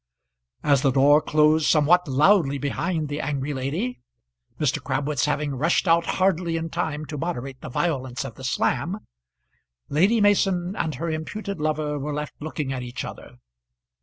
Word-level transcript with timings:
As 0.63 0.81
the 0.81 0.89
door 0.89 1.21
closed 1.21 1.67
somewhat 1.67 2.07
loudly 2.07 2.57
behind 2.57 3.07
the 3.07 3.21
angry 3.21 3.53
lady 3.53 4.01
Mr. 4.59 4.81
Crabwitz 4.83 5.25
having 5.25 5.53
rushed 5.53 5.87
out 5.87 6.07
hardly 6.17 6.57
in 6.57 6.71
time 6.71 7.05
to 7.05 7.19
moderate 7.19 7.61
the 7.61 7.69
violence 7.69 8.25
of 8.25 8.33
the 8.33 8.43
slam 8.43 9.05
Lady 9.89 10.19
Mason 10.19 10.75
and 10.75 10.95
her 10.95 11.11
imputed 11.11 11.59
lover 11.61 11.99
were 11.99 12.15
left 12.15 12.33
looking 12.41 12.73
at 12.73 12.81
each 12.81 13.05
other. 13.05 13.35